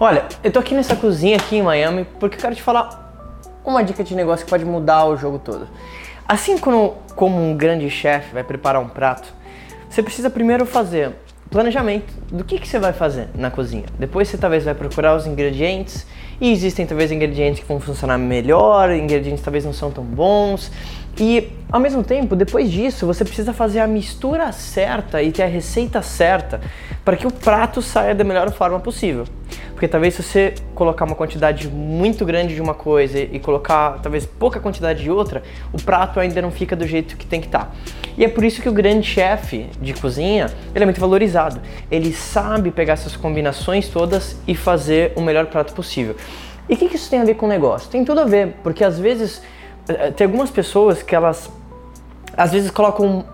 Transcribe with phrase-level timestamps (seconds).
[0.00, 3.12] Olha, eu tô aqui nessa cozinha aqui em Miami porque eu quero te falar
[3.64, 5.66] uma dica de negócio que pode mudar o jogo todo.
[6.26, 9.34] Assim como, como um grande chefe vai preparar um prato,
[9.90, 11.16] você precisa primeiro fazer
[11.50, 13.86] planejamento do que, que você vai fazer na cozinha.
[13.98, 16.06] Depois você talvez vai procurar os ingredientes
[16.40, 20.70] e existem talvez ingredientes que vão funcionar melhor, ingredientes talvez não são tão bons.
[21.18, 25.48] E ao mesmo tempo, depois disso, você precisa fazer a mistura certa e ter a
[25.48, 26.60] receita certa
[27.04, 29.24] para que o prato saia da melhor forma possível.
[29.78, 34.26] Porque talvez se você colocar uma quantidade muito grande de uma coisa e colocar talvez
[34.26, 35.40] pouca quantidade de outra,
[35.72, 37.66] o prato ainda não fica do jeito que tem que estar.
[37.66, 37.70] Tá.
[38.16, 41.60] E é por isso que o grande chefe de cozinha, ele é muito valorizado.
[41.92, 46.16] Ele sabe pegar essas combinações todas e fazer o melhor prato possível.
[46.68, 47.88] E o que, que isso tem a ver com o negócio?
[47.88, 49.40] Tem tudo a ver, porque às vezes
[49.88, 51.48] eh, tem algumas pessoas que elas
[52.36, 53.24] às vezes colocam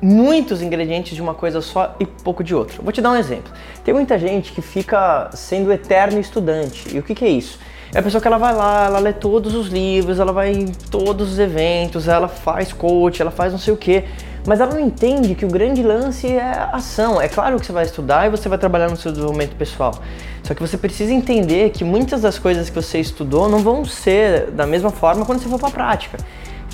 [0.00, 2.82] muitos ingredientes de uma coisa só e pouco de outra.
[2.82, 3.52] Vou te dar um exemplo.
[3.84, 6.94] Tem muita gente que fica sendo eterno estudante.
[6.94, 7.58] E o que, que é isso?
[7.94, 10.66] É a pessoa que ela vai lá, ela lê todos os livros, ela vai em
[10.66, 14.02] todos os eventos, ela faz coach, ela faz não sei o que,
[14.46, 17.20] mas ela não entende que o grande lance é ação.
[17.20, 19.94] É claro que você vai estudar e você vai trabalhar no seu desenvolvimento pessoal.
[20.42, 24.50] Só que você precisa entender que muitas das coisas que você estudou não vão ser
[24.50, 26.18] da mesma forma quando você for para a prática.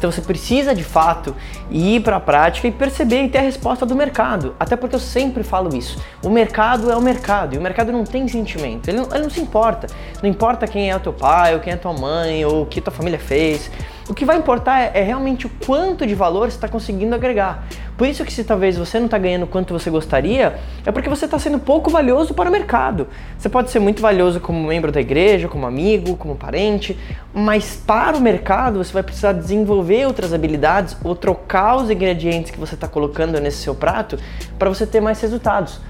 [0.00, 1.36] Então você precisa de fato
[1.70, 4.56] ir para a prática e perceber e ter a resposta do mercado.
[4.58, 6.02] Até porque eu sempre falo isso.
[6.24, 8.88] O mercado é o mercado e o mercado não tem sentimento.
[8.88, 9.88] Ele não, ele não se importa.
[10.22, 12.80] Não importa quem é o teu pai, ou quem é tua mãe, ou o que
[12.80, 13.70] tua família fez.
[14.10, 17.64] O que vai importar é, é realmente o quanto de valor você está conseguindo agregar.
[17.96, 21.26] Por isso que se talvez você não está ganhando quanto você gostaria, é porque você
[21.26, 23.06] está sendo pouco valioso para o mercado.
[23.38, 26.98] Você pode ser muito valioso como membro da igreja, como amigo, como parente,
[27.32, 32.58] mas para o mercado você vai precisar desenvolver outras habilidades ou trocar os ingredientes que
[32.58, 34.18] você está colocando nesse seu prato
[34.58, 35.80] para você ter mais resultados.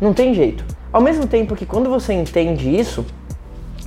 [0.00, 0.64] Não tem jeito.
[0.92, 3.06] Ao mesmo tempo que quando você entende isso,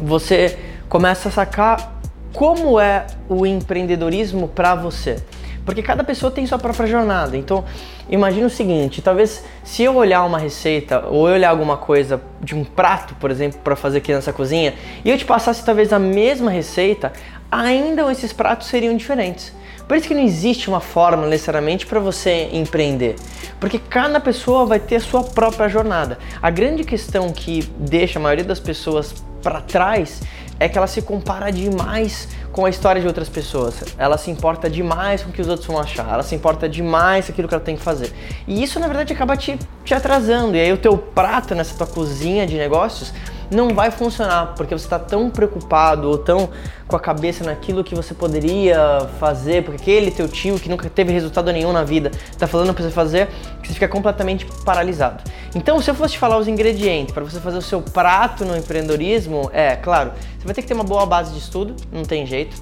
[0.01, 2.00] você começa a sacar
[2.33, 5.21] como é o empreendedorismo para você.
[5.65, 7.37] Porque cada pessoa tem sua própria jornada.
[7.37, 7.63] Então,
[8.09, 12.55] imagine o seguinte: talvez se eu olhar uma receita ou eu olhar alguma coisa de
[12.55, 14.73] um prato, por exemplo, para fazer aqui nessa cozinha,
[15.05, 17.13] e eu te passasse talvez a mesma receita,
[17.51, 19.53] ainda esses pratos seriam diferentes.
[19.87, 23.15] Por isso que não existe uma fórmula necessariamente para você empreender,
[23.59, 26.17] porque cada pessoa vai ter a sua própria jornada.
[26.41, 29.13] A grande questão que deixa a maioria das pessoas
[29.43, 30.21] para trás
[30.59, 33.83] é que ela se compara demais com a história de outras pessoas.
[33.97, 36.07] Ela se importa demais com o que os outros vão achar.
[36.07, 38.13] Ela se importa demais com aquilo que ela tem que fazer.
[38.47, 40.55] E isso, na verdade, acaba te, te atrasando.
[40.55, 43.13] E aí o teu prato nessa tua cozinha de negócios
[43.51, 46.49] não vai funcionar, porque você está tão preocupado ou tão
[46.87, 51.11] com a cabeça naquilo que você poderia fazer, porque aquele teu tio que nunca teve
[51.11, 53.27] resultado nenhum na vida está falando para você fazer,
[53.61, 55.23] que você fica completamente paralisado.
[55.53, 58.55] Então, se eu fosse te falar os ingredientes para você fazer o seu prato no
[58.55, 62.25] empreendedorismo, é, claro, você vai ter que ter uma boa base de estudo, não tem
[62.25, 62.55] jeito.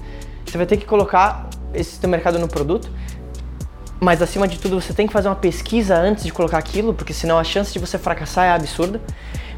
[0.44, 2.90] Você vai ter que colocar esse teu mercado no produto,
[4.00, 7.12] mas acima de tudo você tem que fazer uma pesquisa antes de colocar aquilo, porque
[7.12, 9.00] senão a chance de você fracassar é absurda.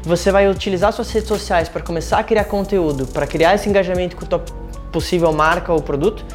[0.05, 4.17] Você vai utilizar suas redes sociais para começar a criar conteúdo, para criar esse engajamento
[4.17, 4.43] com a tua
[4.91, 6.25] possível marca ou produto,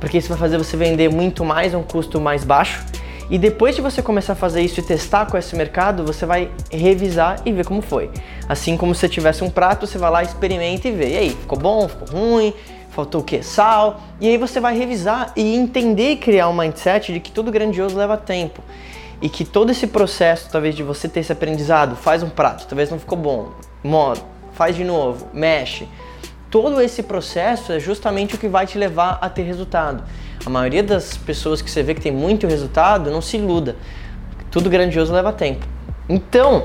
[0.00, 2.82] porque isso vai fazer você vender muito mais a um custo mais baixo.
[3.28, 6.50] E depois de você começar a fazer isso e testar com esse mercado, você vai
[6.72, 8.10] revisar e ver como foi.
[8.48, 11.10] Assim como se tivesse um prato, você vai lá, experimenta e vê.
[11.10, 12.54] E aí, ficou bom, ficou ruim,
[12.88, 13.42] faltou o que?
[13.42, 14.00] Sal.
[14.18, 17.94] E aí você vai revisar e entender e criar um mindset de que tudo grandioso
[17.94, 18.62] leva tempo
[19.20, 22.90] e que todo esse processo, talvez de você ter esse aprendizado, faz um prato, talvez
[22.90, 23.52] não ficou bom,
[23.82, 24.20] modo,
[24.52, 25.88] faz de novo, mexe.
[26.50, 30.02] Todo esse processo é justamente o que vai te levar a ter resultado.
[30.46, 33.76] A maioria das pessoas que você vê que tem muito resultado, não se iluda.
[34.50, 35.66] Tudo grandioso leva tempo.
[36.08, 36.64] Então,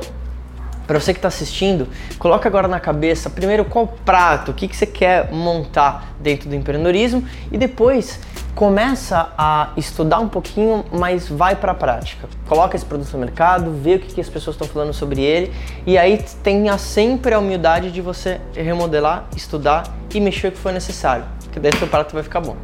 [0.87, 1.87] para você que está assistindo,
[2.17, 6.55] coloca agora na cabeça primeiro qual prato, o que, que você quer montar dentro do
[6.55, 8.19] empreendedorismo e depois
[8.55, 12.27] começa a estudar um pouquinho, mas vai para a prática.
[12.47, 15.51] Coloca esse produto no mercado, vê o que, que as pessoas estão falando sobre ele
[15.85, 19.83] e aí tenha sempre a humildade de você remodelar, estudar
[20.13, 22.55] e mexer o que for necessário, porque daí seu prato vai ficar bom.